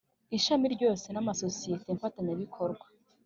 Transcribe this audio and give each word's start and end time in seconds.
Ishami 0.37 0.65
ryose 0.75 1.05
n 1.11 1.17
amasosiyete 1.21 1.87
mfatanyabikorwa 1.97 2.85